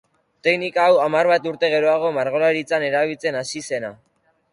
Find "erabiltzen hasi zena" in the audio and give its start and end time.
2.87-3.93